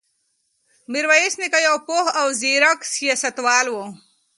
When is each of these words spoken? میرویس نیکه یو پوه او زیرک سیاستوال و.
میرویس 0.91 1.33
نیکه 1.39 1.59
یو 1.67 1.77
پوه 1.85 2.05
او 2.19 2.25
زیرک 2.39 2.79
سیاستوال 2.93 3.65
و. 3.73 3.75